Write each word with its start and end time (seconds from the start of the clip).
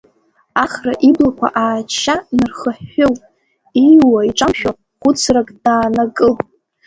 Ахра 0.63 0.93
иблақәа 1.09 1.47
ачча 1.65 2.15
нархыҳәҳәылт, 2.37 3.21
ииуа 3.83 4.19
иҿамшәо, 4.29 4.71
хәыцрак 5.01 5.47
дааннакылт. 5.63 6.39